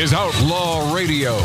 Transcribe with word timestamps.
is 0.00 0.14
Outlaw 0.14 0.94
Radio. 0.94 1.36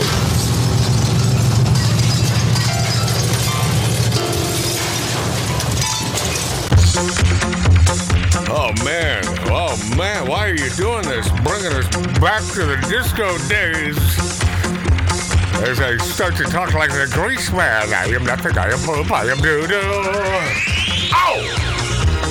Oh 8.48 8.72
man, 8.86 9.24
oh 9.52 9.78
man, 9.98 10.26
why 10.30 10.48
are 10.48 10.56
you 10.56 10.70
doing 10.70 11.02
this? 11.02 11.30
Bringing 11.42 11.74
us 11.74 11.90
back 12.22 12.44
to 12.54 12.64
the 12.64 12.78
disco 12.88 13.38
days. 13.50 13.98
As 15.68 15.82
I 15.82 15.98
start 15.98 16.38
to 16.38 16.46
talk 16.46 16.74
like 16.74 16.92
the 16.92 17.12
grease 17.12 17.52
man, 17.52 17.94
I 17.94 18.06
am 18.06 18.24
nothing, 18.24 18.58
I 18.58 18.72
am 18.72 18.80
poop, 18.80 19.12
I 19.12 19.26
am 19.26 19.38
doo 19.40 19.68
doo. 19.68 21.12
Ow! 21.14 21.75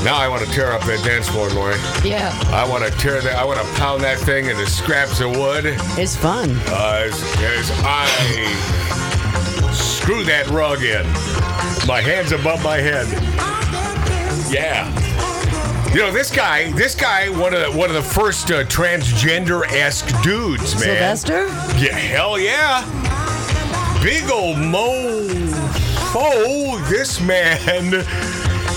Now 0.05 0.17
I 0.19 0.29
want 0.29 0.45
to 0.45 0.51
tear 0.53 0.71
up 0.71 0.83
that 0.83 1.03
dance 1.03 1.29
floor, 1.31 1.49
Lori. 1.49 1.77
Yeah, 2.05 2.31
I 2.53 2.69
want 2.69 2.85
to 2.85 2.91
tear 2.99 3.23
that, 3.23 3.37
I 3.37 3.45
want 3.45 3.59
to 3.59 3.67
pound 3.75 4.03
that 4.03 4.19
thing 4.19 4.47
into 4.47 4.67
scraps 4.67 5.21
of 5.21 5.31
wood 5.35 5.65
it's 5.97 6.15
fun. 6.15 6.51
uh, 6.69 7.05
as, 7.07 7.23
as 7.41 7.71
I 7.83 8.05
screw 9.73 10.23
that 10.25 10.47
rug 10.49 10.83
in. 10.83 11.07
My 11.89 12.03
hands 12.03 12.33
above 12.33 12.63
my 12.63 12.77
head. 12.77 13.07
Yeah. 14.53 14.93
You 15.95 16.01
know 16.01 16.13
this 16.13 16.31
guy. 16.31 16.71
This 16.73 16.95
guy, 16.95 17.31
one 17.31 17.55
of 17.55 17.61
the, 17.61 17.79
one 17.79 17.89
of 17.89 17.95
the 17.97 18.03
first 18.03 18.51
uh, 18.51 18.65
transgender-esque 18.65 20.23
dudes, 20.23 20.75
man. 20.75 20.83
Sylvester? 20.83 21.47
Yeah, 21.79 21.97
hell 21.97 22.39
yeah. 22.39 22.85
Big 24.03 24.31
old 24.31 24.59
mo. 24.59 24.91
Oh, 26.17 26.85
this 26.91 27.21
man. 27.23 28.05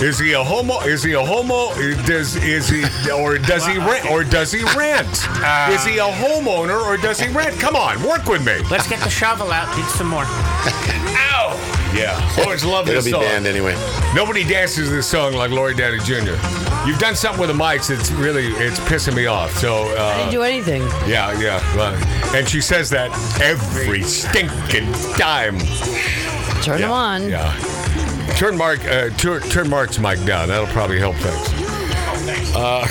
Is 0.02 0.20
he 0.20 0.34
a 0.34 0.44
homo? 0.44 0.80
Is 0.82 1.02
he 1.02 1.14
a 1.14 1.26
homo? 1.26 1.74
Does 2.06 2.36
is 2.36 2.70
he 2.70 2.84
or 3.12 3.40
does 3.40 3.66
he 3.66 3.80
rent 3.80 4.06
or 4.12 4.24
does 4.24 4.52
he 4.52 4.64
rent? 4.78 5.08
is 5.74 5.84
he 5.84 5.98
a 5.98 6.06
homeowner 6.06 6.80
or 6.86 6.98
does 6.98 7.20
he 7.20 7.28
rent? 7.30 7.60
Come 7.60 7.76
on, 7.76 8.04
work 8.04 8.26
with 8.26 8.46
me. 8.46 8.60
Let's 8.70 8.88
get 8.88 9.00
the 9.00 9.10
shovel 9.10 9.52
out. 9.52 9.76
Need 9.76 9.88
some 9.88 10.08
more. 10.08 10.24
Ow! 10.28 11.92
Yeah, 11.96 12.44
always 12.44 12.64
love 12.64 12.86
this 12.86 13.08
It'll 13.08 13.20
be 13.20 13.26
song. 13.26 13.34
banned 13.34 13.48
anyway. 13.48 13.74
Nobody 14.14 14.44
dances 14.44 14.92
this 14.92 15.08
song 15.08 15.34
like 15.34 15.50
Lori 15.50 15.74
Downey 15.74 15.98
Jr. 16.00 16.38
You've 16.86 17.00
done 17.00 17.16
something 17.16 17.42
with 17.42 17.50
the 17.50 17.56
mics 17.56 17.88
that's 17.88 18.12
really 18.12 18.50
it's 18.50 18.80
pissing 18.82 19.16
me 19.16 19.26
off. 19.26 19.52
So 19.58 19.78
I 19.78 19.96
uh, 19.96 20.18
didn't 20.18 20.32
do 20.32 20.44
anything. 20.44 20.84
yeah, 21.08 21.32
yeah. 21.40 21.60
well, 21.76 21.96
and 22.36 22.48
she 22.48 22.62
says 22.62 22.92
that 22.92 23.10
every 23.42 24.04
stinking 24.04 24.92
time. 25.18 25.58
Turn 26.62 26.82
them 26.82 26.92
on. 26.92 27.30
Yeah. 27.30 27.77
Turn 28.38 28.56
Mark, 28.56 28.86
uh, 28.86 29.10
turn, 29.18 29.42
turn 29.50 29.68
Mark's 29.68 29.98
mic 29.98 30.24
down. 30.24 30.50
That'll 30.50 30.68
probably 30.68 31.00
help 31.00 31.16
things. 31.16 32.56
Uh, 32.56 32.86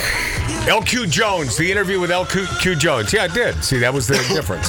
LQ 0.67 1.09
Jones, 1.09 1.57
the 1.57 1.71
interview 1.71 2.01
with 2.01 2.11
LQ 2.11 2.81
Jones. 2.81 3.13
Yeah, 3.13 3.27
it 3.27 3.33
did. 3.33 3.63
See, 3.63 3.79
that 3.79 3.95
was 3.95 4.09
the 4.09 4.15
difference. 4.35 4.67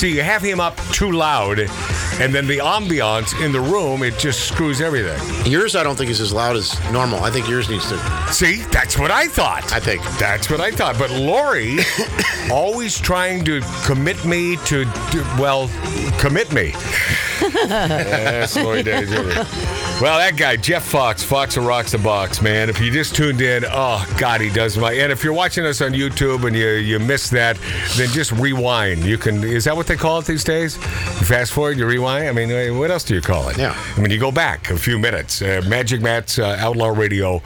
See, 0.00 0.12
you 0.12 0.22
have 0.22 0.42
him 0.42 0.58
up 0.58 0.76
too 0.90 1.12
loud, 1.12 1.60
and 1.60 2.34
then 2.34 2.48
the 2.48 2.58
ambiance 2.58 3.40
in 3.40 3.52
the 3.52 3.60
room, 3.60 4.02
it 4.02 4.18
just 4.18 4.48
screws 4.48 4.80
everything. 4.80 5.20
Yours, 5.48 5.76
I 5.76 5.84
don't 5.84 5.94
think 5.94 6.10
is 6.10 6.20
as 6.20 6.32
loud 6.32 6.56
as 6.56 6.74
normal. 6.90 7.22
I 7.22 7.30
think 7.30 7.48
yours 7.48 7.68
needs 7.68 7.88
to. 7.90 8.32
See, 8.32 8.62
that's 8.72 8.98
what 8.98 9.12
I 9.12 9.28
thought. 9.28 9.72
I 9.72 9.78
think. 9.78 10.02
That's 10.18 10.50
what 10.50 10.60
I 10.60 10.72
thought. 10.72 10.98
But 10.98 11.12
Lori, 11.12 11.78
always 12.50 12.98
trying 12.98 13.44
to 13.44 13.60
commit 13.84 14.24
me 14.24 14.56
to, 14.56 14.84
to 14.84 15.36
well, 15.38 15.70
commit 16.18 16.52
me. 16.52 16.72
yes, 17.40 18.56
Lori 18.56 18.82
Day 18.82 19.04
Jr. 19.06 19.85
Well, 19.98 20.18
that 20.18 20.36
guy, 20.36 20.56
Jeff 20.56 20.84
Fox, 20.84 21.22
Fox 21.22 21.54
who 21.54 21.66
rocks 21.66 21.92
the 21.92 21.98
box, 21.98 22.42
man. 22.42 22.68
If 22.68 22.78
you 22.82 22.92
just 22.92 23.16
tuned 23.16 23.40
in, 23.40 23.64
oh 23.66 24.06
God, 24.18 24.42
he 24.42 24.50
does 24.50 24.76
my. 24.76 24.92
And 24.92 25.10
if 25.10 25.24
you're 25.24 25.32
watching 25.32 25.64
us 25.64 25.80
on 25.80 25.92
YouTube 25.92 26.46
and 26.46 26.54
you 26.54 26.68
you 26.68 26.98
missed 26.98 27.30
that, 27.30 27.56
then 27.96 28.08
just 28.10 28.30
rewind. 28.32 29.04
You 29.04 29.16
can. 29.16 29.42
Is 29.42 29.64
that 29.64 29.74
what 29.74 29.86
they 29.86 29.96
call 29.96 30.18
it 30.18 30.26
these 30.26 30.44
days? 30.44 30.76
You 30.76 31.24
fast 31.24 31.52
forward, 31.52 31.78
you 31.78 31.86
rewind. 31.86 32.28
I 32.28 32.32
mean, 32.32 32.52
uh, 32.52 32.78
what 32.78 32.90
else 32.90 33.04
do 33.04 33.14
you 33.14 33.22
call 33.22 33.48
it? 33.48 33.56
Yeah. 33.56 33.74
I 33.96 34.00
mean, 34.00 34.10
you 34.10 34.20
go 34.20 34.30
back 34.30 34.68
a 34.70 34.76
few 34.76 34.98
minutes. 34.98 35.40
Uh, 35.40 35.62
Magic 35.66 36.02
Matt's 36.02 36.38
uh, 36.38 36.56
Outlaw 36.60 36.88
Radio 36.88 37.40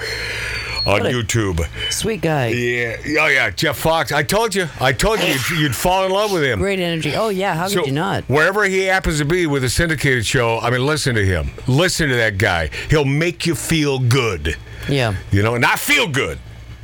on 0.86 1.00
YouTube. 1.02 1.66
Sweet 1.90 2.20
guy. 2.22 2.48
Yeah. 2.48 2.96
Oh 3.20 3.26
yeah, 3.26 3.50
Jeff 3.50 3.78
Fox. 3.78 4.12
I 4.12 4.22
told 4.22 4.54
you. 4.54 4.68
I 4.80 4.92
told 4.92 5.20
you 5.20 5.26
you'd, 5.26 5.50
you'd 5.60 5.76
fall 5.76 6.04
in 6.06 6.12
love 6.12 6.32
with 6.32 6.42
him. 6.42 6.58
Great 6.58 6.80
energy. 6.80 7.14
Oh, 7.14 7.28
yeah. 7.28 7.54
How 7.54 7.68
could 7.68 7.86
you 7.86 7.92
not? 7.92 8.24
wherever 8.24 8.64
he 8.64 8.84
happens 8.84 9.18
to 9.18 9.24
be 9.24 9.46
with 9.46 9.64
a 9.64 9.70
syndicated 9.70 10.26
show, 10.26 10.58
I 10.58 10.70
mean, 10.70 10.84
listen 10.84 11.14
to 11.14 11.24
him. 11.24 11.50
Listen 11.66 12.08
to 12.08 12.16
that 12.16 12.38
guy. 12.38 12.70
He'll 12.88 13.04
make 13.04 13.46
you 13.46 13.54
feel 13.54 13.98
good. 13.98 14.56
Yeah. 14.88 15.14
You 15.30 15.42
know, 15.42 15.54
and 15.54 15.64
I 15.64 15.76
feel 15.76 16.08
good. 16.08 16.38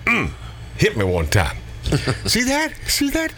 Mm. 0.04 0.30
Hit 0.76 0.96
me 0.96 1.04
one 1.04 1.26
time. 1.26 1.56
See 2.26 2.42
that? 2.44 2.72
See 2.86 3.10
that? 3.10 3.32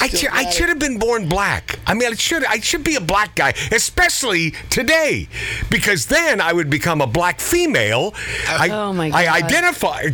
I, 0.00 0.08
should, 0.08 0.30
I 0.30 0.50
should 0.50 0.68
have 0.68 0.78
been 0.78 0.98
born 0.98 1.28
black. 1.28 1.78
I 1.86 1.94
mean, 1.94 2.10
I 2.12 2.14
should 2.14 2.44
I 2.44 2.60
should 2.60 2.84
be 2.84 2.96
a 2.96 3.00
black 3.00 3.34
guy, 3.34 3.54
especially 3.72 4.52
today, 4.70 5.28
because 5.70 6.06
then 6.06 6.40
I 6.40 6.52
would 6.52 6.68
become 6.70 7.00
a 7.00 7.06
black 7.06 7.40
female. 7.40 8.14
I, 8.48 8.68
Oh, 8.70 8.92
my 8.92 9.10
god! 9.10 9.16
I 9.16 9.36
identify. 9.38 10.10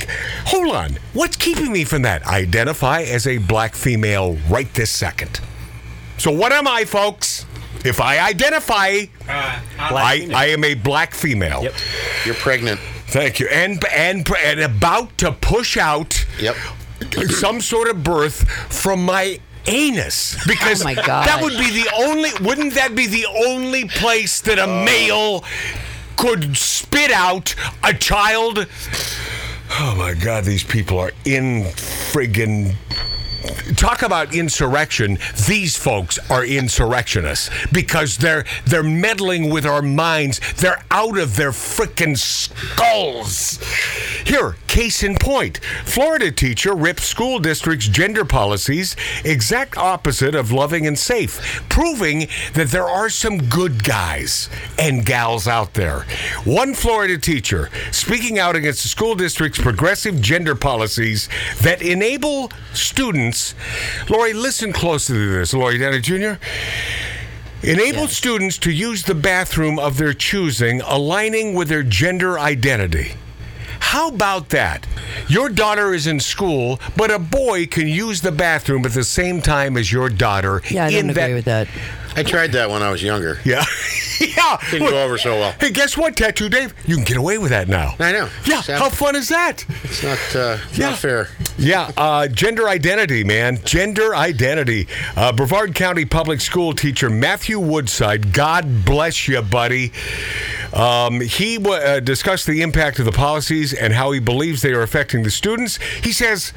Hold 0.47 0.75
on. 0.75 0.98
What's 1.12 1.37
keeping 1.37 1.72
me 1.72 1.84
from 1.84 2.03
that? 2.03 2.26
I 2.26 2.38
identify 2.38 3.03
as 3.03 3.26
a 3.26 3.38
black 3.38 3.75
female 3.75 4.38
right 4.49 4.72
this 4.75 4.91
second. 4.91 5.41
So 6.19 6.31
what 6.31 6.53
am 6.53 6.69
I, 6.69 6.84
folks? 6.84 7.47
If 7.84 8.00
I 8.00 8.20
identify, 8.20 9.06
I, 9.28 10.28
I 10.32 10.47
am 10.50 10.62
a 10.62 10.75
black 10.75 11.14
female. 11.14 11.64
Yep. 11.64 11.75
You're 12.26 12.34
pregnant. 12.37 12.78
Thank 13.09 13.41
you. 13.41 13.49
And 13.49 13.84
and 13.93 14.26
and 14.43 14.60
about 14.60 15.19
to 15.19 15.32
push 15.32 15.76
out 15.76 16.25
Yep. 16.41 16.56
Some 17.28 17.60
sort 17.60 17.88
of 17.88 18.02
birth 18.02 18.48
from 18.72 19.04
my 19.04 19.40
anus. 19.66 20.36
Oh 20.42 20.44
because 20.46 20.82
Oh 20.82 20.84
my 20.84 20.94
that 20.94 21.38
would 21.40 21.56
be 21.56 21.70
the 21.82 21.88
only 21.96 22.30
wouldn't 22.40 22.74
that 22.74 22.94
be 22.94 23.06
the 23.06 23.26
only 23.46 23.86
place 23.86 24.40
that 24.42 24.58
a 24.58 24.64
oh. 24.64 24.84
male 24.84 25.44
could 26.16 26.56
spit 26.56 27.10
out 27.10 27.54
a 27.84 27.94
child? 27.94 28.66
Oh 29.70 29.94
my 29.96 30.14
god 30.14 30.44
these 30.44 30.64
people 30.64 30.98
are 30.98 31.12
in 31.24 31.64
friggin 32.12 32.74
talk 33.76 34.03
about 34.03 34.34
insurrection. 34.34 35.19
These 35.47 35.76
folks 35.76 36.19
are 36.30 36.44
insurrectionists 36.44 37.50
because 37.72 38.16
they're 38.16 38.44
they're 38.66 38.82
meddling 38.82 39.50
with 39.50 39.66
our 39.66 39.82
minds. 39.82 40.41
They're 40.54 40.84
out 40.91 41.19
of 41.19 41.36
their 41.36 41.50
frickin' 41.50 42.16
skulls. 42.19 43.58
Here 44.25 44.56
case 44.72 45.02
in 45.02 45.14
point. 45.16 45.58
Florida 45.84 46.32
teacher 46.32 46.75
rips 46.75 47.04
school 47.04 47.38
district's 47.38 47.88
gender 47.88 48.25
policies 48.25 48.97
exact 49.22 49.76
opposite 49.76 50.34
of 50.34 50.50
loving 50.50 50.86
and 50.86 50.98
safe 50.98 51.62
proving 51.69 52.26
that 52.54 52.69
there 52.69 52.88
are 52.88 53.10
some 53.10 53.36
good 53.50 53.84
guys 53.84 54.48
and 54.78 55.04
gals 55.04 55.47
out 55.47 55.75
there. 55.75 56.06
One 56.44 56.72
florida 56.72 57.19
teacher 57.19 57.69
speaking 57.91 58.38
out 58.38 58.56
against 58.56 58.82
the 58.82 58.88
school 58.88 59.14
district's 59.14 59.60
progressive 59.60 60.22
gender 60.22 60.54
policies 60.54 61.28
that 61.60 61.82
enable 61.82 62.50
students 62.72 63.31
lori 64.09 64.32
listen 64.32 64.72
closely 64.72 65.16
to 65.16 65.32
this 65.32 65.53
lori 65.54 65.78
downey 65.78 66.00
jr 66.00 66.34
Enable 67.65 68.09
students 68.09 68.59
to 68.59 68.72
use 68.72 69.04
the 69.04 69.15
bathroom 69.15 69.78
of 69.78 69.97
their 69.97 70.12
choosing, 70.12 70.81
aligning 70.81 71.54
with 71.54 71.69
their 71.69 71.84
gender 71.84 72.37
identity. 72.37 73.12
How 73.78 74.09
about 74.09 74.48
that? 74.48 74.84
Your 75.28 75.48
daughter 75.48 75.94
is 75.94 76.09
in 76.09 76.19
school, 76.19 76.81
but 76.97 77.12
a 77.12 77.20
boy 77.20 77.66
can 77.66 77.87
use 77.87 78.20
the 78.20 78.32
bathroom 78.32 78.84
at 78.84 78.93
the 78.93 79.04
same 79.04 79.41
time 79.41 79.76
as 79.76 79.93
your 79.93 80.09
daughter. 80.09 80.60
Yeah, 80.70 80.87
I 80.87 80.91
don't 80.91 81.10
in 81.10 81.10
agree 81.10 81.34
with 81.34 81.44
that. 81.44 81.69
I 82.16 82.25
tried 82.25 82.50
that 82.53 82.69
when 82.69 82.82
I 82.82 82.91
was 82.91 83.03
younger. 83.03 83.38
Yeah. 83.44 83.64
yeah. 84.36 84.58
Didn't 84.70 84.88
go 84.90 85.04
over 85.04 85.18
so 85.18 85.38
well. 85.38 85.52
Hey, 85.60 85.70
guess 85.70 85.96
what, 85.96 86.16
Tattoo 86.16 86.48
Dave? 86.48 86.74
You 86.86 86.96
can 86.96 87.04
get 87.04 87.16
away 87.16 87.38
with 87.38 87.50
that 87.50 87.68
now. 87.68 87.94
I 87.98 88.12
know. 88.12 88.28
Yeah. 88.46 88.62
How 88.62 88.88
fun 88.88 89.16
is 89.16 89.28
that? 89.28 89.64
It's 89.84 90.02
not, 90.02 90.18
uh, 90.36 90.58
Yeah. 90.72 90.90
not 90.90 90.98
fair. 90.98 91.28
Yeah, 91.58 91.90
uh, 91.96 92.28
gender 92.28 92.68
identity, 92.68 93.24
man. 93.24 93.60
Gender 93.64 94.14
identity. 94.14 94.88
Uh, 95.16 95.32
Brevard 95.32 95.74
County 95.74 96.04
Public 96.04 96.40
School 96.40 96.72
teacher 96.72 97.10
Matthew 97.10 97.58
Woodside, 97.58 98.32
God 98.32 98.84
bless 98.84 99.28
you, 99.28 99.42
buddy. 99.42 99.92
Um, 100.72 101.20
he 101.20 101.58
w- 101.58 101.80
uh, 101.82 102.00
discussed 102.00 102.46
the 102.46 102.62
impact 102.62 102.98
of 102.98 103.04
the 103.04 103.12
policies 103.12 103.72
and 103.74 103.92
how 103.92 104.12
he 104.12 104.20
believes 104.20 104.62
they 104.62 104.72
are 104.72 104.82
affecting 104.82 105.22
the 105.22 105.30
students. 105.30 105.78
He 106.02 106.12
says, 106.12 106.52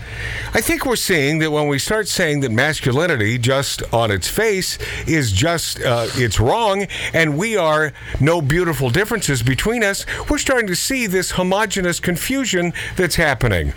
I 0.53 0.61
think 0.61 0.85
we're 0.85 0.95
seeing 0.95 1.39
that 1.39 1.51
when 1.51 1.67
we 1.67 1.79
start 1.79 2.07
saying 2.07 2.39
that 2.41 2.51
masculinity, 2.51 3.37
just 3.37 3.81
on 3.93 4.11
its 4.11 4.27
face, 4.27 4.77
is 5.07 5.31
just, 5.31 5.81
uh, 5.81 6.07
it's 6.15 6.39
wrong, 6.39 6.87
and 7.13 7.37
we 7.37 7.57
are 7.57 7.93
no 8.19 8.41
beautiful 8.41 8.89
differences 8.89 9.43
between 9.43 9.83
us, 9.83 10.05
we're 10.29 10.37
starting 10.37 10.67
to 10.67 10.75
see 10.75 11.07
this 11.07 11.31
homogenous 11.31 11.99
confusion 11.99 12.73
that's 12.95 13.15
happening. 13.15 13.73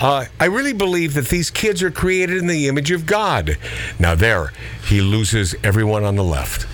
Uh, 0.00 0.26
I 0.38 0.46
really 0.46 0.72
believe 0.72 1.14
that 1.14 1.28
these 1.28 1.50
kids 1.50 1.82
are 1.82 1.90
created 1.90 2.36
in 2.36 2.46
the 2.46 2.68
image 2.68 2.90
of 2.90 3.06
God. 3.06 3.56
Now, 3.98 4.14
there, 4.14 4.52
he 4.86 5.00
loses 5.00 5.54
everyone 5.62 6.04
on 6.04 6.16
the 6.16 6.24
left. 6.24 6.66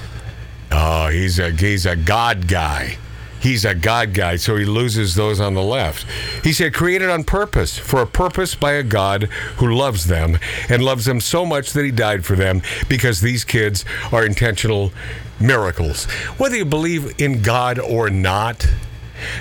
Oh, 0.79 1.09
he's 1.09 1.39
a 1.39 1.53
he's 1.53 1.87
a 1.87 1.97
God 1.97 2.49
guy. 2.49 2.99
he's 3.41 3.65
a 3.65 3.75
God 3.75 4.13
guy, 4.13 4.37
so 4.37 4.57
he 4.57 4.65
loses 4.65 5.15
those 5.15 5.41
on 5.41 5.55
the 5.55 5.63
left. 5.63 6.05
He 6.45 6.53
said, 6.53 6.75
created 6.75 7.09
on 7.09 7.25
purpose, 7.25 7.79
for 7.79 8.03
a 8.03 8.07
purpose 8.07 8.55
by 8.55 8.73
a 8.73 8.83
God 8.83 9.25
who 9.59 9.75
loves 9.75 10.07
them 10.07 10.39
and 10.69 10.83
loves 10.85 11.05
them 11.05 11.21
so 11.21 11.47
much 11.47 11.73
that 11.73 11.85
he 11.85 11.91
died 11.91 12.25
for 12.25 12.35
them 12.35 12.63
because 12.89 13.21
these 13.21 13.45
kids 13.45 13.85
are 14.13 14.25
intentional 14.27 14.93
miracles. 15.39 16.05
Whether 16.39 16.57
you 16.57 16.65
believe 16.65 17.21
in 17.21 17.43
God 17.43 17.79
or 17.79 18.11
not, 18.11 18.67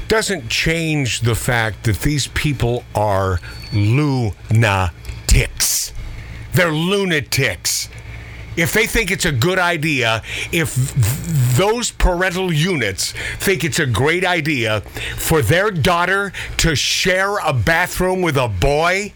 doesn't 0.08 0.50
change 0.50 1.22
the 1.22 1.36
fact 1.36 1.84
that 1.84 2.00
these 2.00 2.28
people 2.28 2.84
are 2.94 3.40
lunatics. 3.74 4.94
They're 6.54 6.72
lunatics. 6.72 7.90
If 8.58 8.74
they 8.74 8.86
think 8.88 9.12
it's 9.12 9.26
a 9.26 9.32
good 9.32 9.60
idea, 9.60 10.22
if 10.52 10.76
th- 10.76 11.58
those 11.58 11.92
parental 11.92 12.52
units 12.54 13.14
think 13.40 13.64
it's 13.64 13.80
a 13.80 13.86
great 13.86 14.26
idea 14.26 14.82
for 15.18 15.42
their 15.42 15.72
daughter 15.72 16.32
to 16.58 16.76
share 16.76 17.38
a 17.40 17.54
bathroom 17.54 18.22
with 18.22 18.38
a 18.38 18.48
boy, 18.48 19.14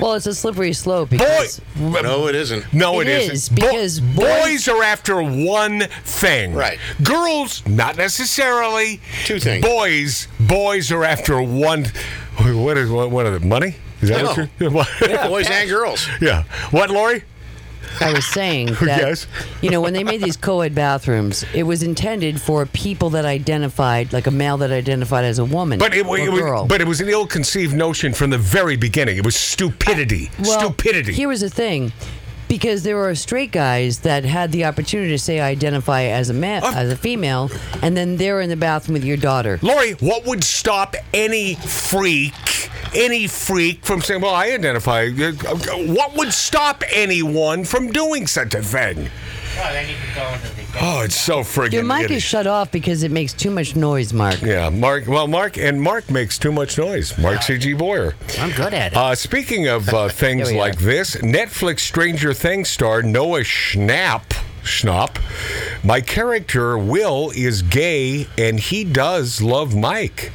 Well, 0.00 0.14
it's 0.14 0.26
a 0.26 0.34
slippery 0.34 0.72
slope 0.72 1.10
boy, 1.10 1.46
No, 1.76 2.26
it 2.28 2.34
isn't. 2.34 2.72
no, 2.72 3.00
It 3.00 3.08
it 3.08 3.20
is, 3.22 3.30
isn't. 3.30 3.58
Bo- 3.60 3.66
because 3.70 4.00
boys, 4.00 4.66
boys- 4.66 4.68
are 4.68 4.82
after 4.82 5.22
one 5.22 5.80
thing. 6.04 6.54
Right. 6.54 6.78
Girls, 7.02 7.62
not 7.66 7.96
necessarily. 7.96 9.00
Two 9.24 9.38
things. 9.40 9.64
Boys, 9.64 10.28
boys 10.40 10.90
are 10.92 11.04
after 11.04 11.40
one. 11.42 11.86
What 12.38 12.76
is 12.76 12.90
what? 12.90 13.10
What 13.10 13.26
are 13.26 13.38
the 13.38 13.44
money? 13.46 13.74
Is 14.00 14.10
that 14.10 14.22
No. 14.22 14.28
what 14.34 14.48
you're? 14.60 14.70
What? 14.70 14.88
Boys 15.28 15.48
and 15.50 15.68
girls. 15.68 16.06
yeah. 16.20 16.44
What, 16.70 16.90
Lori? 16.90 17.24
I 18.00 18.12
was 18.12 18.26
saying 18.26 18.66
that 18.82 19.00
Yes. 19.00 19.26
you 19.62 19.70
know 19.70 19.80
when 19.80 19.92
they 19.92 20.04
made 20.04 20.20
these 20.22 20.36
co-ed 20.36 20.74
bathrooms, 20.74 21.44
it 21.54 21.62
was 21.64 21.82
intended 21.82 22.40
for 22.40 22.66
people 22.66 23.10
that 23.10 23.24
identified 23.24 24.12
like 24.12 24.26
a 24.26 24.30
male 24.30 24.56
that 24.58 24.70
identified 24.70 25.24
as 25.24 25.38
a 25.38 25.44
woman 25.44 25.78
But 25.78 25.94
it, 25.94 26.06
or 26.06 26.18
it 26.18 26.30
was, 26.30 26.40
girl. 26.40 26.66
but 26.66 26.80
it 26.80 26.86
was 26.86 27.00
an 27.00 27.08
ill-conceived 27.08 27.74
notion 27.74 28.12
from 28.14 28.30
the 28.30 28.38
very 28.38 28.76
beginning. 28.76 29.16
It 29.16 29.24
was 29.24 29.36
stupidity. 29.36 30.30
Uh, 30.38 30.42
well, 30.46 30.60
stupidity. 30.60 31.12
Here 31.12 31.28
was 31.28 31.40
the 31.40 31.50
thing. 31.50 31.92
Because 32.48 32.82
there 32.82 32.96
were 32.96 33.14
straight 33.14 33.52
guys 33.52 33.98
that 34.00 34.24
had 34.24 34.52
the 34.52 34.64
opportunity 34.64 35.10
to 35.10 35.18
say 35.18 35.38
I 35.38 35.50
identify 35.50 36.04
as 36.04 36.30
a 36.30 36.32
man, 36.32 36.64
Of- 36.64 36.74
as 36.74 36.90
a 36.90 36.96
female, 36.96 37.50
and 37.82 37.94
then 37.94 38.16
they're 38.16 38.40
in 38.40 38.48
the 38.48 38.56
bathroom 38.56 38.94
with 38.94 39.04
your 39.04 39.18
daughter. 39.18 39.58
Lori, 39.60 39.92
what 40.00 40.24
would 40.24 40.42
stop 40.42 40.96
any 41.12 41.56
freak, 41.56 42.32
any 42.94 43.26
freak 43.26 43.84
from 43.84 44.00
saying, 44.02 44.20
"Well, 44.20 44.34
I 44.34 44.46
identify"? 44.46 45.08
What 45.10 46.14
would 46.16 46.32
stop 46.32 46.82
anyone 46.92 47.64
from 47.64 47.92
doing 47.92 48.26
such 48.26 48.54
a 48.54 48.62
thing? 48.62 49.10
Oh, 49.60 49.72
they 49.72 49.86
need 49.86 49.96
to 50.08 50.14
go 50.14 50.28
into 50.34 50.48
the. 50.54 50.78
Oh, 50.80 51.00
it's 51.00 51.16
so 51.16 51.40
friggin' 51.40 51.72
Your 51.72 51.82
mic 51.82 52.04
idiot. 52.04 52.18
is 52.18 52.22
shut 52.22 52.46
off 52.46 52.70
because 52.70 53.02
it 53.02 53.10
makes 53.10 53.32
too 53.32 53.50
much 53.50 53.74
noise, 53.74 54.12
Mark. 54.12 54.40
Yeah, 54.40 54.70
Mark. 54.70 55.08
Well, 55.08 55.26
Mark 55.26 55.58
and 55.58 55.82
Mark 55.82 56.08
makes 56.10 56.38
too 56.38 56.52
much 56.52 56.78
noise. 56.78 57.18
Mark 57.18 57.42
C.G. 57.42 57.72
Boyer. 57.72 58.14
I'm 58.38 58.50
good 58.52 58.72
at 58.72 58.92
it. 58.92 58.96
Uh, 58.96 59.14
speaking 59.16 59.66
of 59.66 59.88
uh, 59.88 60.08
things 60.10 60.52
like 60.52 60.74
are. 60.74 60.84
this, 60.84 61.16
Netflix 61.16 61.80
Stranger 61.80 62.32
Things 62.32 62.68
star 62.68 63.02
Noah 63.02 63.40
Schnapp. 63.40 64.22
Schnapp. 64.62 65.16
My 65.82 66.00
character 66.02 66.76
Will 66.78 67.32
is 67.34 67.62
gay 67.62 68.26
and 68.36 68.60
he 68.60 68.84
does 68.84 69.40
love 69.40 69.74
Mike. 69.74 70.30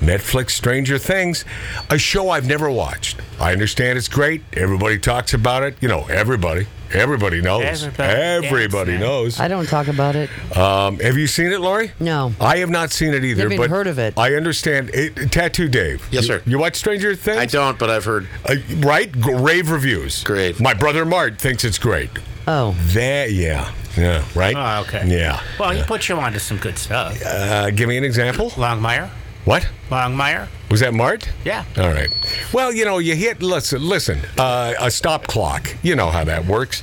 Netflix 0.00 0.50
Stranger 0.52 0.98
Things, 0.98 1.44
a 1.90 1.98
show 1.98 2.30
I've 2.30 2.46
never 2.46 2.70
watched. 2.70 3.20
I 3.38 3.52
understand 3.52 3.98
it's 3.98 4.08
great. 4.08 4.42
Everybody 4.54 4.98
talks 4.98 5.34
about 5.34 5.62
it. 5.62 5.76
You 5.80 5.88
know, 5.88 6.04
everybody. 6.06 6.66
Everybody 6.92 7.40
knows. 7.40 7.62
Everybody. 7.84 8.12
Everybody 8.48 8.92
Yes, 8.92 9.00
knows. 9.00 9.38
I 9.40 9.46
don't 9.46 9.68
talk 9.68 9.86
about 9.86 10.16
it. 10.16 10.28
Um, 10.56 10.98
have 10.98 11.16
you 11.16 11.28
seen 11.28 11.52
it, 11.52 11.60
Lori? 11.60 11.92
No. 12.00 12.32
I 12.40 12.56
have 12.58 12.70
not 12.70 12.90
seen 12.90 13.14
it 13.14 13.22
either. 13.24 13.42
Never 13.44 13.52
even 13.54 13.64
but 13.64 13.70
heard 13.70 13.86
of 13.86 13.98
it. 14.00 14.14
I 14.18 14.34
understand. 14.34 14.90
It, 14.92 15.30
Tattoo 15.30 15.68
Dave. 15.68 16.06
Yes, 16.10 16.26
sir. 16.26 16.42
You 16.46 16.58
watch 16.58 16.74
Stranger 16.74 17.14
Things? 17.14 17.38
I 17.38 17.46
don't, 17.46 17.78
but 17.78 17.90
I've 17.90 18.04
heard. 18.04 18.26
Uh, 18.44 18.56
right? 18.78 19.12
G- 19.12 19.34
Rave 19.34 19.70
reviews. 19.70 20.24
Great. 20.24 20.58
My 20.58 20.74
brother 20.74 21.04
Mart 21.04 21.38
thinks 21.38 21.62
it's 21.62 21.78
great. 21.78 22.10
Oh, 22.48 22.72
That, 22.94 23.30
yeah. 23.32 23.70
Yeah, 23.96 24.24
right? 24.34 24.54
oh, 24.56 24.82
okay. 24.82 25.04
Yeah. 25.06 25.40
Well, 25.58 25.70
he 25.70 25.82
put 25.82 26.08
you 26.08 26.16
onto 26.16 26.38
some 26.38 26.56
good 26.58 26.78
stuff. 26.78 27.20
Uh, 27.24 27.70
give 27.70 27.88
me 27.88 27.98
an 27.98 28.04
example. 28.04 28.50
Longmire. 28.50 29.10
What? 29.44 29.68
Longmire. 29.88 30.48
Was 30.70 30.80
that 30.80 30.92
Mart? 30.94 31.28
Yeah. 31.44 31.64
All 31.78 31.88
right. 31.88 32.10
Well, 32.52 32.72
you 32.72 32.84
know, 32.84 32.98
you 32.98 33.16
hit, 33.16 33.42
listen, 33.42 33.82
listen, 33.82 34.20
uh, 34.38 34.74
a 34.78 34.90
stop 34.90 35.26
clock. 35.26 35.74
You 35.82 35.96
know 35.96 36.10
how 36.10 36.24
that 36.24 36.44
works. 36.46 36.82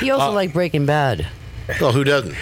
You 0.00 0.12
also 0.14 0.28
Uh, 0.28 0.32
liked 0.32 0.52
Breaking 0.54 0.86
Bad. 0.86 1.26
Well, 1.80 1.92
who 1.92 2.04
doesn't? 2.04 2.34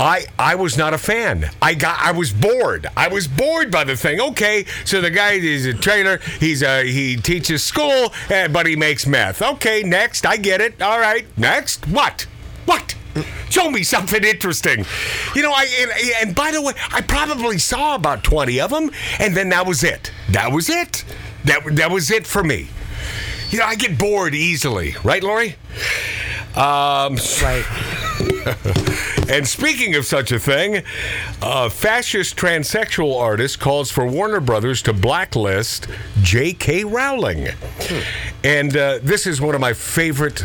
I 0.00 0.24
I 0.36 0.56
was 0.56 0.76
not 0.76 0.92
a 0.94 0.98
fan. 0.98 1.48
I 1.62 1.74
got 1.74 2.00
I 2.02 2.10
was 2.10 2.32
bored. 2.32 2.88
I 2.96 3.06
was 3.06 3.28
bored 3.28 3.70
by 3.70 3.84
the 3.84 3.94
thing. 3.96 4.20
Okay, 4.20 4.64
so 4.84 5.00
the 5.00 5.10
guy 5.10 5.32
is 5.34 5.64
a 5.66 5.74
trainer. 5.74 6.18
He's 6.40 6.62
a 6.64 6.82
he 6.84 7.16
teaches 7.16 7.62
school, 7.62 8.12
eh, 8.28 8.48
but 8.48 8.66
he 8.66 8.74
makes 8.74 9.06
meth. 9.06 9.40
Okay, 9.40 9.84
next. 9.84 10.26
I 10.26 10.36
get 10.38 10.60
it. 10.60 10.82
All 10.82 10.98
right, 10.98 11.24
next. 11.38 11.86
What? 11.86 12.26
What? 12.66 12.96
Show 13.52 13.70
me 13.70 13.82
something 13.82 14.24
interesting. 14.24 14.86
You 15.34 15.42
know, 15.42 15.52
I 15.52 15.66
and, 15.80 15.90
and 16.28 16.34
by 16.34 16.52
the 16.52 16.62
way, 16.62 16.72
I 16.90 17.02
probably 17.02 17.58
saw 17.58 17.94
about 17.94 18.24
twenty 18.24 18.58
of 18.60 18.70
them, 18.70 18.90
and 19.18 19.36
then 19.36 19.50
that 19.50 19.66
was 19.66 19.84
it. 19.84 20.10
That 20.30 20.52
was 20.52 20.70
it. 20.70 21.04
That 21.44 21.60
that 21.76 21.90
was 21.90 22.10
it 22.10 22.26
for 22.26 22.42
me. 22.42 22.68
You 23.50 23.58
know, 23.58 23.66
I 23.66 23.74
get 23.74 23.98
bored 23.98 24.34
easily, 24.34 24.94
right, 25.04 25.22
Lori? 25.22 25.56
Um, 26.56 27.18
Right. 27.42 27.64
and 29.28 29.46
speaking 29.46 29.94
of 29.96 30.06
such 30.06 30.32
a 30.32 30.38
thing, 30.38 30.82
a 31.42 31.68
fascist 31.68 32.36
transsexual 32.36 33.20
artist 33.20 33.60
calls 33.60 33.90
for 33.90 34.06
Warner 34.06 34.40
Brothers 34.40 34.80
to 34.82 34.92
blacklist 34.94 35.88
J.K. 36.22 36.84
Rowling. 36.84 37.48
And 38.44 38.74
uh, 38.76 39.00
this 39.02 39.26
is 39.26 39.40
one 39.40 39.54
of 39.54 39.60
my 39.60 39.72
favorite, 39.74 40.42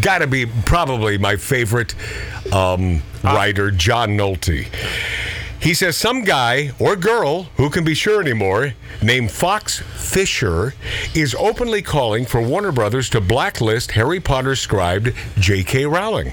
got 0.00 0.18
to 0.18 0.26
be 0.26 0.46
probably 0.64 1.18
my 1.18 1.36
favorite 1.36 1.94
um, 2.52 3.02
writer, 3.22 3.70
John 3.70 4.10
Nolte. 4.10 4.66
He 5.60 5.74
says 5.74 5.94
some 5.94 6.24
guy 6.24 6.72
or 6.78 6.96
girl, 6.96 7.44
who 7.56 7.68
can 7.68 7.84
be 7.84 7.94
sure 7.94 8.20
anymore, 8.20 8.72
named 9.02 9.30
Fox 9.30 9.78
Fisher, 9.78 10.72
is 11.14 11.34
openly 11.34 11.82
calling 11.82 12.24
for 12.24 12.40
Warner 12.40 12.72
Brothers 12.72 13.10
to 13.10 13.20
blacklist 13.20 13.90
Harry 13.90 14.20
Potter 14.20 14.56
scribe 14.56 15.14
J.K. 15.38 15.84
Rowling. 15.84 16.32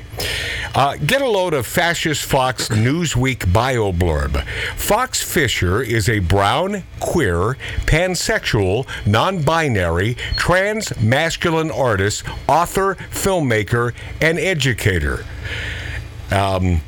Uh, 0.73 0.95
get 1.05 1.21
a 1.21 1.27
load 1.27 1.53
of 1.53 1.67
fascist 1.67 2.23
Fox 2.23 2.69
Newsweek 2.69 3.51
bio 3.51 3.91
blurb. 3.91 4.45
Fox 4.75 5.21
Fisher 5.21 5.81
is 5.81 6.07
a 6.07 6.19
brown, 6.19 6.83
queer, 7.01 7.57
pansexual, 7.85 8.87
non 9.05 9.41
binary, 9.41 10.15
trans 10.37 10.97
masculine 11.01 11.69
artist, 11.71 12.23
author, 12.47 12.95
filmmaker, 13.11 13.93
and 14.21 14.39
educator. 14.39 15.25
Um, 16.31 16.81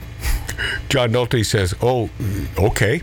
John 0.89 1.11
Nolte 1.11 1.45
says, 1.45 1.73
"Oh, 1.81 2.09
okay." 2.57 3.01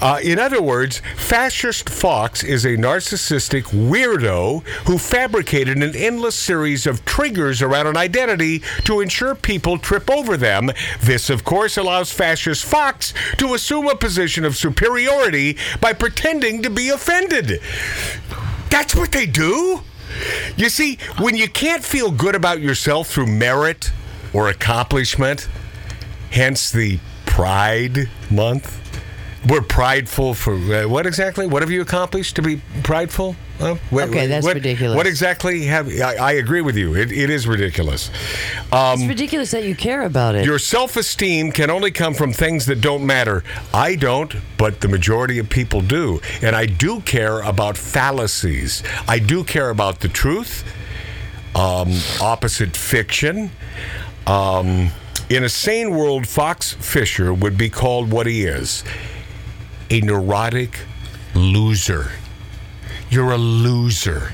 Uh, 0.00 0.20
in 0.22 0.38
other 0.38 0.62
words, 0.62 1.00
fascist 1.16 1.88
Fox 1.88 2.42
is 2.42 2.64
a 2.64 2.76
narcissistic 2.76 3.64
weirdo 3.64 4.66
who 4.86 4.98
fabricated 4.98 5.82
an 5.82 5.94
endless 5.96 6.34
series 6.34 6.86
of 6.86 7.04
triggers 7.04 7.62
around 7.62 7.86
an 7.86 7.96
identity 7.96 8.62
to 8.84 9.00
ensure 9.00 9.34
people 9.34 9.78
trip 9.78 10.10
over 10.10 10.36
them. 10.36 10.70
This, 11.00 11.30
of 11.30 11.44
course, 11.44 11.76
allows 11.76 12.12
fascist 12.12 12.64
Fox 12.64 13.14
to 13.38 13.54
assume 13.54 13.88
a 13.88 13.96
position 13.96 14.44
of 14.44 14.56
superiority 14.56 15.56
by 15.80 15.92
pretending 15.92 16.62
to 16.62 16.70
be 16.70 16.88
offended. 16.88 17.60
That's 18.70 18.94
what 18.94 19.12
they 19.12 19.26
do. 19.26 19.82
You 20.56 20.68
see, 20.68 20.98
when 21.18 21.36
you 21.36 21.48
can't 21.48 21.84
feel 21.84 22.10
good 22.10 22.34
about 22.34 22.60
yourself 22.60 23.08
through 23.08 23.26
merit 23.26 23.92
or 24.32 24.48
accomplishment, 24.48 25.48
hence 26.30 26.70
the 26.70 26.98
Pride 27.26 28.08
Month. 28.30 28.84
We're 29.48 29.62
prideful 29.62 30.34
for 30.34 30.54
uh, 30.54 30.88
what 30.88 31.06
exactly? 31.06 31.46
What 31.46 31.62
have 31.62 31.70
you 31.70 31.80
accomplished 31.80 32.36
to 32.36 32.42
be 32.42 32.60
prideful? 32.82 33.36
What- 33.90 34.08
Okay, 34.08 34.26
that's 34.26 34.44
what- 34.44 34.54
ridiculous. 34.54 34.96
What 34.96 35.06
exactly 35.06 35.64
have 35.66 35.88
I, 35.88 36.16
I 36.16 36.32
agree 36.32 36.60
with 36.60 36.76
you? 36.76 36.94
It, 36.96 37.12
it 37.12 37.30
is 37.30 37.46
ridiculous. 37.46 38.10
Um, 38.72 38.98
It's 39.00 39.08
ridiculous 39.08 39.52
that 39.52 39.62
you 39.64 39.74
care 39.76 40.02
about 40.02 40.34
it. 40.34 40.44
your 40.44 40.58
self 40.58 40.96
esteem 40.96 41.52
can 41.52 41.70
only 41.70 41.92
come 41.92 42.14
from 42.14 42.32
things 42.32 42.66
that 42.66 42.80
don't 42.80 43.06
matter. 43.06 43.44
I 43.72 43.94
don't, 43.94 44.34
but 44.58 44.80
the 44.80 44.88
majority 44.88 45.38
of 45.38 45.48
people 45.48 45.80
do. 45.82 46.20
And 46.42 46.54
I 46.56 46.66
do 46.66 47.00
care 47.00 47.40
about 47.40 47.76
fallacies. 47.76 48.82
I 49.06 49.18
do 49.20 49.44
care 49.44 49.70
about 49.70 50.00
the 50.00 50.08
truth, 50.08 50.64
um, 51.54 51.92
opposite 52.20 52.76
fiction. 52.76 53.50
Um, 54.26 54.90
in 55.30 55.44
a 55.44 55.48
sane 55.48 55.94
world, 55.94 56.26
Fox 56.26 56.72
Fisher 56.72 57.32
would 57.34 57.58
be 57.58 57.68
called 57.68 58.10
what 58.10 58.26
he 58.26 58.44
is 58.44 58.84
a 59.90 60.00
neurotic 60.00 60.80
loser. 61.34 62.10
You're 63.10 63.32
a 63.32 63.38
loser. 63.38 64.32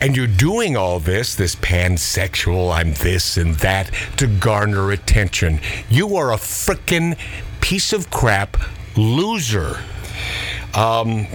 And 0.00 0.16
you're 0.16 0.28
doing 0.28 0.76
all 0.76 1.00
this, 1.00 1.34
this 1.34 1.56
pansexual, 1.56 2.72
I'm 2.72 2.94
this 2.94 3.36
and 3.36 3.56
that, 3.56 3.90
to 4.18 4.28
garner 4.28 4.92
attention. 4.92 5.60
You 5.88 6.14
are 6.16 6.32
a 6.32 6.36
frickin' 6.36 7.18
piece 7.60 7.92
of 7.92 8.10
crap 8.10 8.56
loser. 8.96 9.78
Um, 10.74 11.26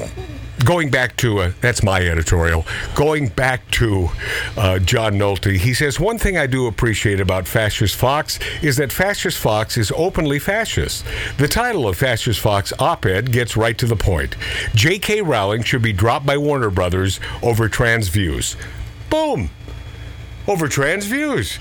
going 0.63 0.89
back 0.89 1.15
to 1.17 1.39
uh, 1.39 1.51
that's 1.61 1.83
my 1.83 2.01
editorial. 2.01 2.65
Going 2.95 3.27
back 3.27 3.69
to 3.71 4.09
uh, 4.57 4.79
John 4.79 5.15
Nolte, 5.15 5.57
he 5.57 5.73
says 5.73 5.99
one 5.99 6.17
thing 6.17 6.37
I 6.37 6.47
do 6.47 6.67
appreciate 6.67 7.19
about 7.19 7.47
Fascist 7.47 7.95
Fox 7.95 8.39
is 8.61 8.77
that 8.77 8.91
Fascist 8.91 9.37
Fox 9.37 9.77
is 9.77 9.91
openly 9.95 10.39
fascist. 10.39 11.05
The 11.37 11.47
title 11.47 11.87
of 11.87 11.97
Fascist 11.97 12.39
Fox 12.39 12.73
op-ed 12.79 13.31
gets 13.31 13.57
right 13.57 13.77
to 13.77 13.85
the 13.85 13.95
point. 13.95 14.35
J.K. 14.75 15.21
Rowling 15.21 15.63
should 15.63 15.81
be 15.81 15.93
dropped 15.93 16.25
by 16.25 16.37
Warner 16.37 16.69
Brothers 16.69 17.19
over 17.41 17.69
trans 17.69 18.07
views. 18.07 18.55
Boom 19.09 19.49
over 20.47 20.67
trans 20.67 21.05
views. 21.05 21.59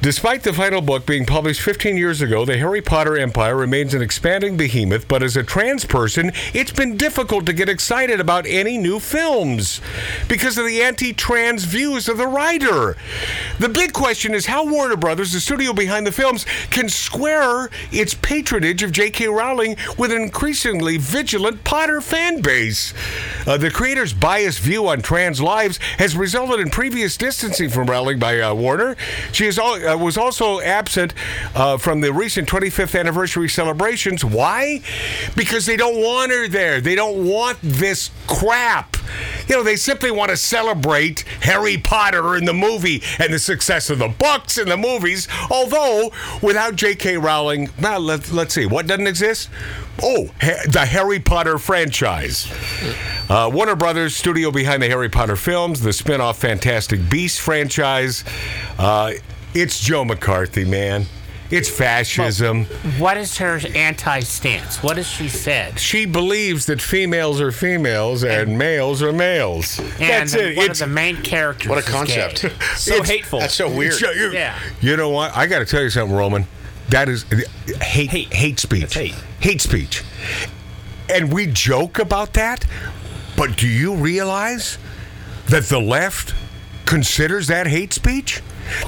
Despite 0.00 0.42
the 0.42 0.52
final 0.52 0.80
book 0.80 1.06
being 1.06 1.26
published 1.26 1.60
15 1.60 1.96
years 1.96 2.20
ago, 2.20 2.44
the 2.44 2.56
Harry 2.58 2.80
Potter 2.80 3.16
empire 3.16 3.56
remains 3.56 3.94
an 3.94 4.02
expanding 4.02 4.56
behemoth, 4.56 5.06
but 5.08 5.22
as 5.22 5.36
a 5.36 5.42
trans 5.42 5.84
person, 5.84 6.32
it's 6.54 6.72
been 6.72 6.96
difficult 6.96 7.46
to 7.46 7.52
get 7.52 7.68
excited 7.68 8.20
about 8.20 8.46
any 8.46 8.78
new 8.78 8.98
films 8.98 9.80
because 10.28 10.56
of 10.58 10.66
the 10.66 10.82
anti 10.82 11.12
trans 11.12 11.64
views 11.64 12.08
of 12.08 12.16
the 12.16 12.26
writer. 12.26 12.96
The 13.58 13.68
big 13.68 13.92
question 13.92 14.34
is 14.34 14.46
how 14.46 14.66
Warner 14.66 14.96
Brothers, 14.96 15.32
the 15.32 15.40
studio 15.40 15.72
behind 15.72 16.06
the 16.06 16.12
films, 16.12 16.46
can 16.70 16.88
square 16.88 17.70
its 17.90 18.14
patronage 18.14 18.82
of 18.82 18.92
J.K. 18.92 19.28
Rowling 19.28 19.76
with 19.98 20.10
an 20.10 20.22
increasingly 20.22 20.96
vigilant 20.96 21.64
Potter 21.64 22.00
fan 22.00 22.40
base. 22.40 22.94
Uh, 23.46 23.56
the 23.56 23.70
creator's 23.70 24.12
biased 24.12 24.60
view 24.60 24.88
on 24.88 25.02
trans 25.02 25.40
lives 25.40 25.78
has 25.98 26.16
resulted 26.16 26.60
in 26.60 26.70
previous 26.70 27.16
distancing 27.16 27.68
from 27.68 27.88
Rowling 27.88 28.18
by 28.22 28.38
uh, 28.40 28.54
Warner. 28.54 28.96
She 29.32 29.46
is 29.46 29.58
al- 29.58 29.84
uh, 29.86 29.96
was 29.96 30.16
also 30.16 30.60
absent 30.60 31.12
uh, 31.56 31.76
from 31.76 32.00
the 32.00 32.12
recent 32.12 32.48
25th 32.48 32.98
anniversary 32.98 33.48
celebrations. 33.48 34.24
Why? 34.24 34.80
Because 35.34 35.66
they 35.66 35.76
don't 35.76 35.96
want 35.96 36.30
her 36.30 36.46
there. 36.46 36.80
They 36.80 36.94
don't 36.94 37.26
want 37.26 37.58
this 37.60 38.12
crap. 38.28 38.96
You 39.48 39.56
know, 39.56 39.62
they 39.64 39.74
simply 39.74 40.12
want 40.12 40.30
to 40.30 40.36
celebrate 40.36 41.22
Harry 41.40 41.76
Potter 41.76 42.36
in 42.36 42.44
the 42.44 42.54
movie 42.54 43.02
and 43.18 43.34
the 43.34 43.40
success 43.40 43.90
of 43.90 43.98
the 43.98 44.08
books 44.08 44.56
and 44.56 44.70
the 44.70 44.76
movies. 44.76 45.26
Although, 45.50 46.12
without 46.40 46.76
J.K. 46.76 47.16
Rowling, 47.16 47.70
well, 47.82 47.98
let, 47.98 48.30
let's 48.30 48.54
see, 48.54 48.66
what 48.66 48.86
doesn't 48.86 49.08
exist? 49.08 49.50
Oh, 50.00 50.30
ha- 50.40 50.62
the 50.70 50.86
Harry 50.86 51.18
Potter 51.18 51.58
franchise. 51.58 52.46
Uh, 53.32 53.48
Warner 53.50 53.74
Brothers, 53.76 54.14
studio 54.14 54.50
behind 54.50 54.82
the 54.82 54.88
Harry 54.88 55.08
Potter 55.08 55.36
films, 55.36 55.80
the 55.80 55.94
spin 55.94 56.20
off 56.20 56.36
Fantastic 56.38 57.08
Beasts 57.08 57.38
franchise. 57.38 58.24
Uh, 58.78 59.12
it's 59.54 59.80
Joe 59.80 60.04
McCarthy, 60.04 60.66
man. 60.66 61.06
It's 61.50 61.70
fascism. 61.70 62.66
What 62.98 63.16
is 63.16 63.38
her 63.38 63.58
anti-stance? 63.74 64.82
What 64.82 64.98
has 64.98 65.06
she 65.06 65.30
said? 65.30 65.78
She 65.78 66.04
believes 66.04 66.66
that 66.66 66.82
females 66.82 67.40
are 67.40 67.52
females 67.52 68.22
and 68.22 68.58
males 68.58 69.02
are 69.02 69.14
males. 69.14 69.78
And 69.78 69.88
That's 70.00 70.32
the- 70.32 70.50
it. 70.50 70.56
One 70.58 70.70
It's 70.70 70.82
of 70.82 70.90
the 70.90 70.94
main 70.94 71.16
characters. 71.22 71.70
What 71.70 71.78
a 71.78 71.80
is 71.80 71.86
gay. 71.86 71.92
concept. 71.92 72.40
So 72.76 72.94
It's- 72.96 73.08
hateful. 73.08 73.40
That's 73.40 73.54
so 73.54 73.74
weird. 73.74 73.98
You- 73.98 74.12
you, 74.12 74.30
Yeah. 74.32 74.58
you 74.82 74.94
know 74.98 75.08
what? 75.08 75.34
I 75.34 75.46
got 75.46 75.60
to 75.60 75.64
tell 75.64 75.82
you 75.82 75.88
something, 75.88 76.14
Roman. 76.14 76.46
That 76.90 77.08
is 77.08 77.24
hate, 77.80 78.10
hate, 78.10 78.34
Hate. 78.34 78.58
speech. 78.60 78.94
That's 78.94 79.14
hate. 79.40 79.60
speech. 79.62 80.02
And 81.08 81.32
we 81.32 81.46
joke 81.46 81.98
about 81.98 82.34
that, 82.34 82.64
but 83.42 83.56
do 83.56 83.66
you 83.66 83.96
realize 83.96 84.78
that 85.48 85.64
the 85.64 85.80
left 85.80 86.32
considers 86.86 87.48
that 87.48 87.66
hate 87.66 87.92
speech? 87.92 88.40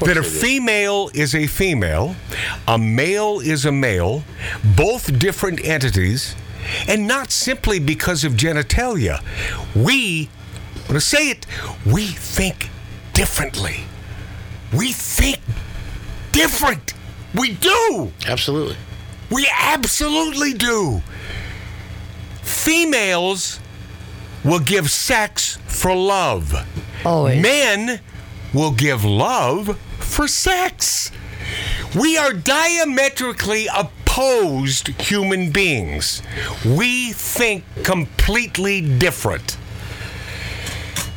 That 0.02 0.16
a 0.16 0.22
female 0.22 1.10
is 1.12 1.34
a 1.34 1.48
female, 1.48 2.14
a 2.68 2.78
male 2.78 3.40
is 3.40 3.64
a 3.64 3.72
male, 3.72 4.22
both 4.76 5.18
different 5.18 5.64
entities, 5.64 6.36
and 6.86 7.08
not 7.08 7.32
simply 7.32 7.80
because 7.80 8.22
of 8.22 8.34
genitalia. 8.34 9.24
We, 9.74 10.30
I'm 10.72 10.82
going 10.82 10.94
to 10.94 11.00
say 11.00 11.30
it, 11.30 11.46
we 11.84 12.06
think 12.06 12.68
differently. 13.12 13.78
We 14.72 14.92
think 14.92 15.40
different. 16.30 16.94
We 17.34 17.54
do. 17.54 18.12
Absolutely. 18.28 18.76
We 19.32 19.48
absolutely 19.52 20.52
do. 20.52 21.02
Females 22.42 23.58
will 24.44 24.60
give 24.60 24.90
sex 24.90 25.56
for 25.66 25.94
love. 25.94 26.54
Always. 27.04 27.42
Men 27.42 28.00
will 28.52 28.72
give 28.72 29.04
love 29.04 29.78
for 29.98 30.28
sex. 30.28 31.10
We 31.96 32.16
are 32.16 32.32
diametrically 32.32 33.66
opposed 33.74 34.88
human 35.00 35.50
beings. 35.50 36.22
We 36.64 37.12
think 37.12 37.64
completely 37.82 38.80
different. 38.80 39.56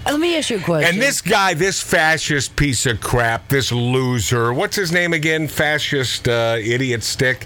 Uh, 0.06 0.12
Let 0.12 0.20
me 0.20 0.38
ask 0.38 0.50
you 0.50 0.58
a 0.58 0.62
question. 0.62 0.94
And 0.94 1.02
this 1.02 1.22
guy, 1.22 1.54
this 1.54 1.82
fascist 1.82 2.56
piece 2.56 2.86
of 2.86 3.02
crap, 3.02 3.50
this 3.50 3.72
loser, 3.72 4.54
what's 4.54 4.76
his 4.76 4.92
name 4.92 5.14
again? 5.14 5.48
Fascist 5.48 6.28
uh, 6.28 6.58
idiot 6.60 7.04
stick, 7.04 7.44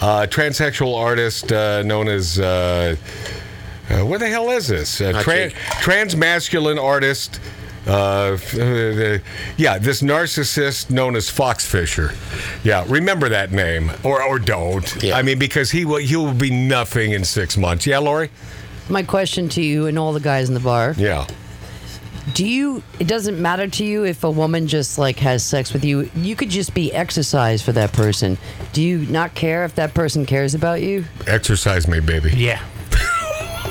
uh, 0.00 0.26
transsexual 0.28 0.96
artist 0.96 1.52
uh, 1.52 1.82
known 1.82 2.08
as. 2.08 2.38
Uh, 3.90 4.04
where 4.06 4.18
the 4.18 4.28
hell 4.28 4.50
is 4.50 4.68
this? 4.68 5.00
Uh, 5.00 5.12
Not 5.12 5.24
tran- 5.24 5.52
trans-masculine 5.80 6.78
artist. 6.78 7.40
Uh, 7.86 8.36
uh, 8.58 9.18
yeah, 9.56 9.78
this 9.78 10.02
narcissist 10.02 10.90
known 10.90 11.16
as 11.16 11.30
Fox 11.30 11.66
Fisher. 11.66 12.12
Yeah, 12.62 12.84
remember 12.86 13.28
that 13.30 13.52
name, 13.52 13.90
or 14.04 14.22
or 14.22 14.38
don't. 14.38 15.02
Yeah. 15.02 15.16
I 15.16 15.22
mean, 15.22 15.38
because 15.38 15.70
he 15.70 15.84
will 15.86 15.96
he 15.96 16.14
will 16.14 16.34
be 16.34 16.50
nothing 16.50 17.12
in 17.12 17.24
six 17.24 17.56
months. 17.56 17.86
Yeah, 17.86 17.98
Lori. 17.98 18.30
My 18.90 19.02
question 19.02 19.48
to 19.50 19.62
you 19.62 19.86
and 19.86 19.98
all 19.98 20.12
the 20.12 20.20
guys 20.20 20.48
in 20.48 20.54
the 20.54 20.60
bar: 20.60 20.94
Yeah. 20.98 21.26
Do 22.34 22.46
you? 22.46 22.82
It 22.98 23.08
doesn't 23.08 23.40
matter 23.40 23.66
to 23.66 23.84
you 23.84 24.04
if 24.04 24.24
a 24.24 24.30
woman 24.30 24.68
just 24.68 24.98
like 24.98 25.16
has 25.20 25.42
sex 25.42 25.72
with 25.72 25.84
you. 25.84 26.10
You 26.14 26.36
could 26.36 26.50
just 26.50 26.74
be 26.74 26.92
exercise 26.92 27.62
for 27.62 27.72
that 27.72 27.92
person. 27.94 28.36
Do 28.74 28.82
you 28.82 28.98
not 29.06 29.34
care 29.34 29.64
if 29.64 29.74
that 29.76 29.94
person 29.94 30.26
cares 30.26 30.54
about 30.54 30.82
you? 30.82 31.06
Exercise 31.26 31.88
me, 31.88 31.98
baby. 32.00 32.30
Yeah. 32.36 32.60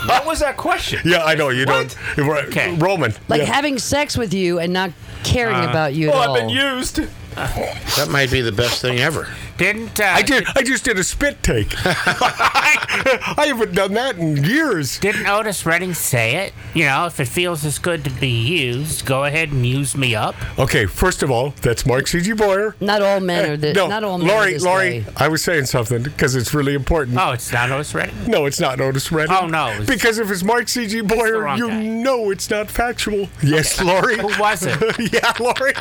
What 0.09 0.25
was 0.25 0.39
that 0.39 0.57
question? 0.57 0.99
Yeah, 1.05 1.23
I 1.23 1.35
know 1.35 1.49
you 1.49 1.65
What? 1.65 1.95
don't. 2.17 2.27
Right, 2.27 2.45
Okay. 2.47 2.75
Roman. 2.75 3.13
Like 3.27 3.41
yeah. 3.41 3.47
having 3.53 3.77
sex 3.77 4.17
with 4.17 4.33
you 4.33 4.59
and 4.59 4.73
not 4.73 4.91
caring 5.23 5.63
about 5.63 5.93
you 5.93 6.09
at 6.09 6.15
Oh, 6.15 6.17
all. 6.19 6.35
I've 6.35 6.41
been 6.41 6.49
used. 6.49 6.99
That 7.35 8.07
might 8.09 8.31
be 8.31 8.41
the 8.41 8.51
best 8.51 8.81
thing 8.81 8.99
ever. 8.99 9.27
Didn't 9.57 9.99
uh, 9.99 10.03
I 10.05 10.21
did. 10.21 10.45
I 10.55 10.63
just 10.63 10.83
did 10.83 10.97
a 10.99 11.03
spit 11.03 11.41
take. 11.43 11.73
I 13.37 13.45
haven't 13.47 13.73
done 13.73 13.93
that 13.93 14.17
in 14.17 14.37
years. 14.43 14.99
Didn't 14.99 15.27
Otis 15.27 15.65
Redding 15.65 15.93
say 15.93 16.35
it? 16.45 16.53
You 16.73 16.85
know, 16.85 17.05
if 17.05 17.19
it 17.19 17.27
feels 17.27 17.65
as 17.65 17.79
good 17.79 18.03
to 18.03 18.09
be 18.09 18.29
used, 18.29 19.05
go 19.05 19.25
ahead 19.25 19.51
and 19.51 19.65
use 19.65 19.95
me 19.97 20.15
up. 20.15 20.35
Okay, 20.59 20.85
first 20.85 21.23
of 21.23 21.31
all, 21.31 21.51
that's 21.61 21.85
Mark 21.85 22.07
C.G. 22.07 22.33
Boyer. 22.33 22.75
Not 22.79 23.01
all 23.01 23.19
men 23.19 23.49
are 23.51 23.57
this. 23.57 23.75
no, 23.75 23.87
not 23.87 24.03
all 24.03 24.17
men 24.17 24.29
are 24.29 24.33
Lori, 24.33 24.53
this 24.53 24.63
Lori, 24.63 24.89
way. 24.99 25.05
I 25.17 25.27
was 25.27 25.43
saying 25.43 25.65
something 25.65 26.03
because 26.03 26.35
it's 26.35 26.53
really 26.53 26.73
important. 26.73 27.17
Oh, 27.19 27.31
it's 27.31 27.51
not 27.51 27.71
Otis 27.71 27.93
Redding. 27.93 28.15
No, 28.27 28.45
it's 28.45 28.59
not 28.59 28.79
Otis 28.79 29.11
Redding. 29.11 29.35
Oh, 29.35 29.47
no, 29.47 29.67
it's- 29.69 29.87
Because 29.87 30.19
if 30.19 30.29
it's 30.29 30.43
Mark 30.43 30.67
C.G. 30.67 31.01
Boyer, 31.01 31.39
wrong 31.41 31.57
you 31.57 31.67
guy. 31.69 31.81
know 31.83 32.31
it's 32.31 32.49
not 32.49 32.69
factual. 32.69 33.27
Yes, 33.41 33.81
Lori. 33.81 34.17
Who 34.17 34.27
was 34.39 34.63
it? 34.65 34.79
yeah, 35.13 35.33
Lori. 35.39 35.73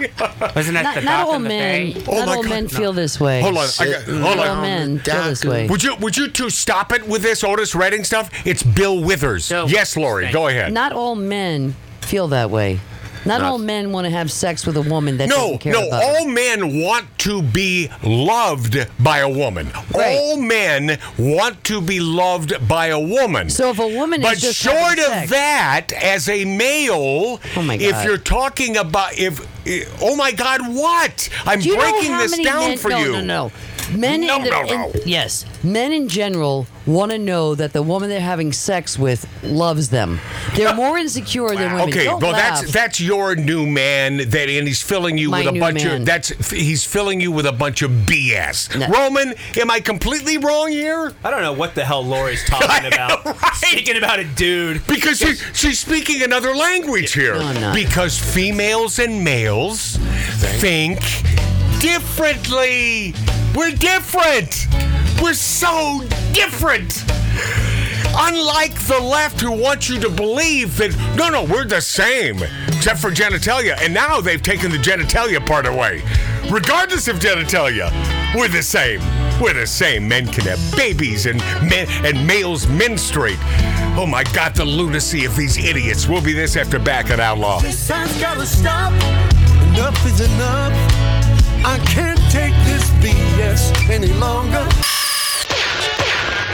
Wasn't 0.55 0.75
that 0.75 0.83
Not, 0.83 0.95
the 0.97 1.01
not 1.03 1.05
dock 1.05 1.27
all 1.29 1.35
in 1.37 1.43
the 1.43 1.49
men. 1.49 1.93
bay? 1.93 2.03
Oh 2.09 2.15
not 2.19 2.27
my 2.27 2.35
all 2.37 2.43
God, 2.43 2.49
men 2.51 2.63
no. 2.65 2.69
feel 2.69 2.93
this 2.93 3.21
way. 3.21 3.41
Hold 3.43 3.57
on. 3.59 3.69
I 3.81 3.91
got, 3.91 4.03
hold 4.05 4.21
Not 4.21 4.39
all 4.47 4.63
men 4.63 4.99
feel 5.01 5.23
this 5.25 5.45
way. 5.45 5.67
Would 5.69 5.83
you 5.83 5.97
would 5.97 6.17
you 6.17 6.29
two 6.29 6.51
stop 6.51 6.78
it 6.93 7.07
with 7.09 7.23
this 7.23 7.43
Otis 7.45 7.75
Redding 7.75 8.05
stuff? 8.05 8.31
It's 8.47 8.63
Bill 8.63 9.03
Withers. 9.03 9.49
Bill 9.49 9.69
yes, 9.69 9.97
Lori, 9.97 10.31
go 10.33 10.49
ahead. 10.49 10.73
Not 10.73 10.93
all 10.93 11.15
men 11.15 11.75
feel 12.01 12.29
that 12.29 12.51
way. 12.51 12.81
Not, 13.27 13.41
Not- 13.43 13.51
all 13.51 13.59
men 13.59 13.91
want 13.93 14.05
to 14.07 14.11
have 14.11 14.31
sex 14.31 14.65
with 14.65 14.77
a 14.77 14.81
woman 14.83 15.19
that 15.19 15.29
No, 15.29 15.37
doesn't 15.37 15.59
care 15.59 15.73
no, 15.73 15.89
about 15.89 16.03
all 16.05 16.25
them. 16.25 16.35
men 16.35 16.81
want 16.83 17.07
to 17.19 17.43
be 17.43 17.91
loved 18.03 18.79
by 19.01 19.19
a 19.19 19.29
woman. 19.29 19.71
Right. 19.93 20.17
All 20.17 20.37
men 20.41 20.99
want 21.19 21.63
to 21.65 21.83
be 21.83 21.99
loved 22.01 22.67
by 22.69 22.87
a 22.87 22.99
woman. 22.99 23.51
So 23.51 23.71
if 23.71 23.81
a 23.81 23.87
woman 23.89 24.23
but 24.23 24.35
is 24.35 24.43
just 24.43 24.59
short 24.63 24.99
of 24.99 25.05
sex- 25.07 25.31
that, 25.31 25.93
as 25.93 26.29
a 26.29 26.45
male, 26.45 27.41
Oh 27.57 27.63
my 27.63 27.77
God. 27.77 27.85
if 27.87 28.05
you're 28.05 28.19
talking 28.19 28.77
about 28.77 29.19
if 29.19 29.41
eh, 29.67 29.85
oh 30.01 30.15
my 30.17 30.31
God, 30.33 30.61
what? 30.69 31.29
I'm 31.45 31.59
breaking 31.61 32.17
this 32.19 32.39
down 32.39 32.69
men, 32.71 32.79
for 32.79 32.91
no, 32.91 32.99
you. 32.99 33.13
No, 33.13 33.21
no, 33.21 33.53
Men 33.95 34.21
No, 34.23 34.37
in, 34.37 34.43
the- 34.45 34.51
no, 34.51 34.91
in- 34.91 35.01
yes, 35.07 35.45
men 35.65 35.93
in 35.93 36.09
general 36.09 36.67
want 36.87 37.11
to 37.13 37.19
know 37.19 37.55
that 37.55 37.73
the 37.73 37.83
woman 37.83 38.09
they're 38.09 38.21
having 38.21 38.53
sex 38.53 38.99
with 38.99 39.27
loves 39.43 39.89
them. 39.91 40.21
They're 40.55 40.75
more 40.75 40.97
insecure 40.99 41.49
than 41.55 41.73
women. 41.75 41.89
Okay, 41.91 42.05
Don't 42.05 42.21
well 42.23 42.33
laugh. 42.33 42.61
that's 42.61 42.73
that's 42.73 43.01
your 43.01 43.35
new 43.37 43.67
man 43.67 44.17
that 44.31 44.49
and 44.49 44.67
he's 44.67 44.83
filling 44.83 45.19
you 45.19 45.31
My 45.31 45.45
with 45.45 45.57
a 45.57 45.61
bunch 45.61 45.85
man. 45.85 46.01
of 46.03 46.07
that's 46.07 46.51
he's 46.51 46.85
filling 46.85 47.21
you 47.21 47.31
with 47.33 47.47
a 47.47 47.53
bunch 47.53 47.83
of 47.83 47.91
BS. 47.91 48.79
No. 48.79 48.87
Roman, 48.89 49.35
am 49.61 49.71
I 49.71 49.81
completely 49.81 50.39
wrong 50.39 50.71
here? 50.71 51.13
I 51.25 51.31
don't 51.31 51.43
know 51.43 51.53
what 51.53 51.75
the 51.75 51.85
hell 51.85 52.05
Lori's 52.05 52.45
talking 52.47 52.87
about. 52.93 53.25
Right. 53.25 53.55
Speaking 53.55 53.97
about 53.99 54.19
a 54.19 54.25
dude. 54.25 54.87
Because 54.87 55.19
she, 55.19 55.35
she's 55.55 55.79
speaking 55.79 56.23
another 56.23 56.55
language 56.55 57.13
here. 57.13 57.35
No, 57.35 57.73
Because 57.75 58.19
females 58.19 58.99
and 58.99 59.23
males 59.25 59.97
think 60.61 60.99
differently. 61.81 63.15
We're 63.59 63.73
different. 63.73 64.69
We're 65.21 65.35
so 65.35 66.05
different. 66.33 67.03
Unlike 68.17 68.79
the 68.87 69.01
left 69.03 69.41
who 69.41 69.51
wants 69.51 69.89
you 69.89 69.99
to 69.99 70.09
believe 70.09 70.77
that, 70.77 70.97
no, 71.17 71.29
no, 71.29 71.43
we're 71.43 71.65
the 71.65 71.81
same, 71.81 72.41
except 72.69 73.01
for 73.01 73.11
genitalia. 73.11 73.77
And 73.83 73.93
now 73.93 74.21
they've 74.21 74.41
taken 74.41 74.71
the 74.71 74.77
genitalia 74.77 75.45
part 75.45 75.67
away. 75.67 76.03
Regardless 76.49 77.09
of 77.09 77.17
genitalia, 77.17 77.91
we're 78.33 78.47
the 78.47 78.63
same. 78.63 79.01
We're 79.41 79.55
the 79.55 79.67
same. 79.67 80.07
Men 80.07 80.29
can 80.29 80.45
have 80.45 80.77
babies 80.77 81.27
and 81.27 81.41
men 81.69 81.89
and 82.07 82.25
males 82.25 82.69
menstruate. 82.69 83.39
Oh 83.99 84.07
my 84.09 84.23
God, 84.23 84.55
the 84.55 84.65
lunacy 84.65 85.25
of 85.25 85.35
these 85.35 85.59
idiots. 85.59 86.07
We'll 86.07 86.23
be 86.23 86.33
this 86.33 86.57
after 86.57 86.79
back 86.79 87.11
at 87.11 87.19
Outlaw. 87.19 87.59
This 87.59 87.89
time's 87.89 88.21
gotta 88.21 88.47
stop. 88.47 88.93
Enough 89.73 90.07
is 90.07 90.21
enough. 90.21 90.98
I 91.65 91.79
can't 91.87 92.19
take 92.31 92.55
this 92.65 92.91
BS 93.03 93.91
any 93.91 94.13
longer. 94.15 94.67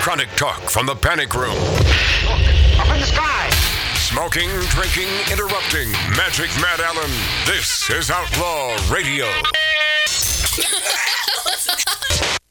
Chronic 0.00 0.28
talk 0.36 0.60
from 0.70 0.86
the 0.86 0.94
panic 0.94 1.34
room. 1.34 1.56
Up 2.78 2.88
in 2.92 3.00
the 3.00 3.06
sky. 3.06 3.50
Smoking, 3.96 4.50
drinking, 4.70 5.08
interrupting. 5.32 5.90
Magic 6.16 6.50
Matt 6.60 6.80
Allen. 6.80 7.10
This 7.46 7.88
is 7.90 8.10
Outlaw 8.10 8.76
Radio. 8.92 9.26